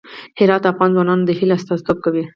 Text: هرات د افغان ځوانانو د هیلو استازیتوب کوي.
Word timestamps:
هرات 0.39 0.61
د 0.63 0.65
افغان 0.73 0.89
ځوانانو 0.95 1.27
د 1.27 1.31
هیلو 1.39 1.55
استازیتوب 1.57 1.97
کوي. 2.05 2.23